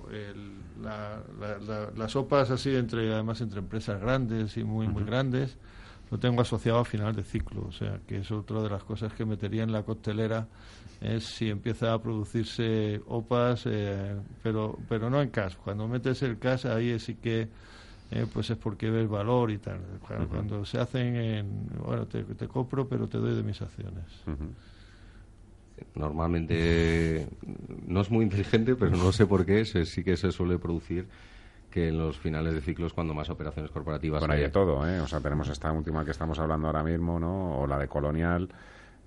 las 1.97 2.11
sopas 2.13 2.49
así, 2.49 2.73
entre 2.77 3.11
además 3.11 3.41
entre 3.41 3.59
empresas 3.59 3.99
grandes 3.99 4.55
y 4.55 4.63
muy, 4.63 4.87
muy 4.87 5.03
grandes, 5.03 5.57
lo 6.09 6.17
tengo 6.17 6.41
asociado 6.41 6.79
a 6.79 6.85
final 6.85 7.13
de 7.13 7.25
ciclo. 7.25 7.65
O 7.67 7.73
sea, 7.73 7.99
que 8.07 8.19
es 8.19 8.31
otra 8.31 8.61
de 8.61 8.69
las 8.69 8.85
cosas 8.85 9.11
que 9.11 9.25
metería 9.25 9.63
en 9.63 9.73
la 9.73 9.83
costelera 9.83 10.47
es 11.01 11.25
si 11.25 11.49
empieza 11.49 11.91
a 11.91 12.01
producirse 12.01 13.01
OPAs, 13.05 13.65
eh, 13.65 14.15
pero, 14.41 14.79
pero 14.87 15.09
no 15.09 15.21
en 15.21 15.31
cash. 15.31 15.55
Cuando 15.61 15.89
metes 15.89 16.23
el 16.23 16.39
cash, 16.39 16.67
ahí 16.67 16.97
sí 16.99 17.15
que 17.15 17.49
eh, 18.11 18.25
pues 18.31 18.49
es 18.49 18.57
porque 18.57 18.89
ves 18.89 19.09
valor 19.09 19.51
y 19.51 19.57
tal. 19.57 19.81
Cuando, 20.29 20.63
se 20.63 20.79
hacen 20.79 21.17
en, 21.17 21.67
bueno, 21.83 22.07
te, 22.07 22.47
compro, 22.47 22.87
pero 22.87 23.09
te 23.09 23.17
doy 23.17 23.35
de 23.35 23.43
mis 23.43 23.61
acciones. 23.61 24.05
Normalmente 25.95 27.27
no 27.87 28.01
es 28.01 28.09
muy 28.11 28.23
inteligente, 28.23 28.75
pero 28.75 28.91
no 28.91 29.11
sé 29.11 29.25
por 29.25 29.45
qué, 29.45 29.65
sí 29.65 30.03
que 30.03 30.17
se 30.17 30.31
suele 30.31 30.59
producir 30.59 31.07
que 31.69 31.89
en 31.89 31.97
los 31.97 32.17
finales 32.17 32.53
de 32.53 32.61
ciclos 32.61 32.93
cuando 32.93 33.13
más 33.13 33.29
operaciones 33.29 33.71
corporativas 33.71 34.21
bueno, 34.21 34.33
hay 34.33 34.41
de 34.41 34.49
todo, 34.49 34.87
¿eh? 34.87 34.99
O 34.99 35.07
sea, 35.07 35.19
tenemos 35.19 35.49
esta 35.49 35.71
última 35.71 36.03
que 36.03 36.11
estamos 36.11 36.39
hablando 36.39 36.67
ahora 36.67 36.83
mismo, 36.83 37.19
¿no? 37.19 37.59
O 37.59 37.67
la 37.67 37.77
de 37.77 37.87
Colonial, 37.87 38.49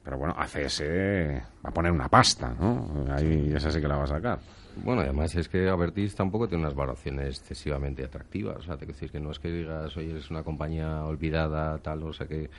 pero 0.02 0.18
bueno, 0.18 0.34
ACS 0.36 0.82
va 0.82 1.70
a 1.70 1.72
poner 1.72 1.92
una 1.92 2.08
pasta, 2.08 2.54
¿no? 2.58 3.06
Ahí 3.10 3.52
esa 3.54 3.70
sí 3.70 3.80
que 3.80 3.88
la 3.88 3.96
va 3.96 4.04
a 4.04 4.08
sacar. 4.08 4.38
Bueno, 4.76 5.02
además 5.02 5.34
es 5.34 5.48
que 5.48 5.68
Avertis 5.68 6.14
tampoco 6.14 6.48
tiene 6.48 6.64
unas 6.64 6.74
valoraciones 6.74 7.38
excesivamente 7.38 8.04
atractivas. 8.04 8.56
O 8.58 8.62
sea, 8.62 8.74
te 8.76 8.86
quiero 8.86 8.94
decir 8.94 9.10
que 9.10 9.20
no 9.20 9.30
es 9.30 9.38
que 9.38 9.50
digas, 9.50 9.96
oye, 9.96 10.18
es 10.18 10.30
una 10.30 10.42
compañía 10.42 11.04
olvidada, 11.04 11.78
tal, 11.78 12.02
o 12.02 12.12
sea 12.12 12.26
que. 12.26 12.50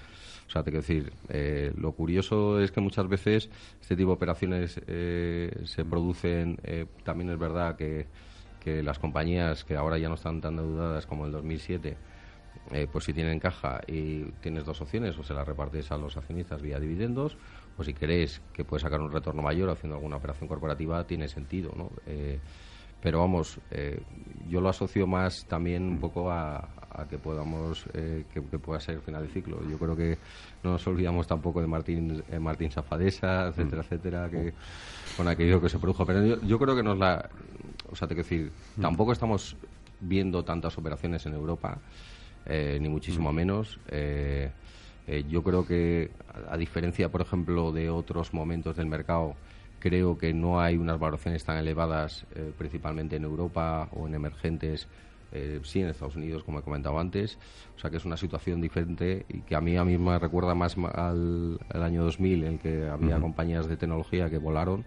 O 0.48 0.50
sea, 0.54 0.62
te 0.64 0.72
quiero 0.72 0.82
decir, 0.82 1.14
eh, 1.30 1.74
lo 1.78 1.94
curioso 1.94 2.60
es 2.60 2.72
que 2.72 2.82
muchas 2.82 3.08
veces 3.08 3.50
este 3.82 3.96
tipo 3.96 4.10
de 4.10 4.16
operaciones 4.16 4.80
eh, 4.88 5.62
se 5.66 5.86
producen. 5.86 6.60
Eh, 6.64 6.86
también 7.04 7.30
es 7.32 7.40
verdad 7.40 7.76
que, 7.76 8.06
que 8.60 8.84
las 8.84 9.00
compañías 9.00 9.64
que 9.64 9.76
ahora 9.76 9.98
ya 9.98 10.10
no 10.10 10.16
están 10.16 10.42
tan 10.42 10.56
deudadas 10.58 11.06
como 11.08 11.26
el 11.26 11.32
2007 11.32 11.98
eh, 12.72 12.88
pues 12.92 13.06
si 13.06 13.14
tienen 13.14 13.40
caja 13.40 13.82
y 13.88 14.24
tienes 14.42 14.66
dos 14.66 14.80
opciones, 14.82 15.18
o 15.18 15.24
se 15.24 15.34
la 15.34 15.44
repartes 15.44 15.92
a 15.92 15.98
los 15.98 16.16
accionistas 16.16 16.62
vía 16.62 16.80
dividendos, 16.80 17.38
o 17.78 17.84
si 17.84 17.94
crees 17.94 18.42
que 18.54 18.64
puedes 18.64 18.84
sacar 18.84 19.02
un 19.02 19.12
retorno 19.12 19.42
mayor 19.42 19.70
haciendo 19.70 19.96
alguna 19.96 20.18
operación 20.18 20.48
corporativa, 20.48 21.06
tiene 21.06 21.28
sentido, 21.28 21.72
¿no? 21.76 21.90
Eh, 22.06 22.40
pero 23.02 23.20
vamos, 23.20 23.60
eh, 23.72 24.02
yo 24.48 24.62
lo 24.62 24.70
asocio 24.70 25.06
más 25.06 25.46
también 25.46 25.84
un 25.84 26.00
poco 26.00 26.32
a, 26.32 26.70
que 27.10 27.18
podamos 27.18 27.86
que, 27.92 28.42
pueda 28.60 28.80
ser 28.80 29.02
final 29.02 29.24
de 29.28 29.34
ciclo. 29.34 29.60
Yo 29.68 29.78
creo 29.78 29.96
que 29.96 30.18
no 30.64 30.74
nos 30.74 30.88
olvidamos 30.88 31.28
tampoco 31.28 31.60
de 31.60 31.68
Martín 31.68 32.24
Martín 32.40 32.72
Safadesa, 32.72 33.48
etcétera, 33.48 33.82
mm. 33.82 33.86
etcétera, 33.86 34.30
que 34.30 34.54
con 35.18 35.28
aquello 35.28 35.60
que 35.60 35.70
se 35.70 35.80
produjo. 35.80 36.06
Pero 36.06 36.40
yo, 36.42 36.60
creo 36.60 36.76
que 36.76 36.84
nos 36.84 36.98
la, 36.98 37.30
o 37.90 37.96
sea, 37.96 38.08
te 38.08 38.14
quiero 38.14 38.30
decir, 38.30 38.52
mm. 38.78 38.82
tampoco 38.82 39.12
estamos 39.12 39.58
viendo 40.00 40.44
tantas 40.44 40.78
operaciones 40.78 41.26
en 41.26 41.34
Europa. 41.34 41.80
Eh, 42.46 42.78
ni 42.82 42.90
muchísimo 42.90 43.32
mm. 43.32 43.36
menos. 43.36 43.80
Eh, 43.88 44.52
eh, 45.08 45.24
yo 45.30 45.44
creo 45.44 45.66
que, 45.66 46.12
a, 46.50 46.58
diferencia, 46.58 47.10
por 47.10 47.22
ejemplo, 47.22 47.72
de 47.72 47.90
otros 47.90 48.34
momentos 48.34 48.76
del 48.76 48.88
mercado, 48.88 49.36
creo 49.80 50.18
que 50.18 50.34
no 50.34 50.62
hay 50.62 50.78
unas 50.78 51.00
valoraciones 51.00 51.44
tan 51.44 51.58
elevadas, 51.58 52.26
principalmente 52.58 53.18
en 53.18 53.26
Europa 53.26 53.90
o 53.92 54.08
en 54.08 54.16
emergentes, 54.16 54.88
sí 55.64 55.82
en 55.82 55.90
Estados 55.90 56.16
Unidos, 56.16 56.46
como 56.46 56.60
he 56.60 56.62
comentado 56.62 56.98
antes. 56.98 57.38
O 57.76 57.80
sea 57.80 57.90
que 57.90 57.98
es 57.98 58.06
una 58.06 58.16
situación 58.16 58.62
diferente 58.62 59.26
y 59.28 59.42
que 59.42 59.56
a 59.56 59.62
mí 59.62 59.76
a 59.76 59.84
mí 59.84 59.98
me 59.98 60.18
recuerda 60.20 60.56
más 60.56 60.78
al, 60.78 61.60
año 61.70 62.06
2000, 62.06 62.44
en 62.46 62.58
que 62.60 62.88
había 62.88 63.20
compañías 63.20 63.68
de 63.68 63.76
tecnología 63.76 64.30
que 64.30 64.38
volaron. 64.38 64.86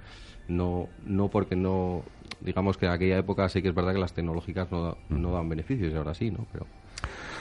No, 0.49 0.89
no 1.05 1.29
porque 1.29 1.57
no, 1.57 2.03
digamos 2.41 2.77
que 2.77 2.87
en 2.87 2.93
aquella 2.93 3.19
época 3.19 3.49
sí 3.49 3.63
que 3.63 3.69
es 3.69 3.75
verdad 3.75 3.93
que 3.93 3.99
las 3.99 4.13
tecnológicas 4.13 4.71
no, 4.71 4.97
no 5.09 5.33
dan 5.33 5.49
beneficios 5.49 5.93
y 5.93 5.97
ahora 5.97 6.15
sí, 6.15 6.31
¿no? 6.31 6.47
Pero 6.53 6.67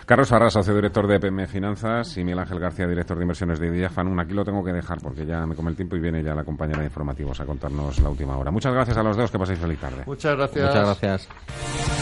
Carlos 0.05 0.31
Arras, 0.31 0.53
socio 0.53 0.75
director 0.75 1.07
de 1.07 1.19
PM 1.19 1.47
Finanzas, 1.47 2.15
y 2.17 2.23
Miguel 2.23 2.39
Ángel 2.39 2.59
García, 2.59 2.85
director 2.85 3.17
de 3.17 3.23
inversiones 3.23 3.59
de 3.59 3.71
Diafan. 3.71 4.19
Aquí 4.19 4.33
lo 4.33 4.45
tengo 4.45 4.63
que 4.63 4.71
dejar 4.71 4.99
porque 5.01 5.25
ya 5.25 5.47
me 5.47 5.55
come 5.55 5.71
el 5.71 5.75
tiempo 5.75 5.95
y 5.95 5.99
viene 5.99 6.21
ya 6.21 6.35
la 6.35 6.43
compañera 6.43 6.79
de 6.79 6.85
informativos 6.85 7.39
a 7.39 7.45
contarnos 7.45 7.99
la 7.99 8.09
última 8.09 8.37
hora. 8.37 8.51
Muchas 8.51 8.71
gracias 8.71 8.97
a 8.97 9.03
los 9.03 9.17
dos, 9.17 9.31
que 9.31 9.39
paséis 9.39 9.57
feliz 9.57 9.79
tarde. 9.79 10.03
Muchas 10.05 10.37
gracias. 10.37 10.67
Muchas 10.67 10.99
gracias. 11.01 11.94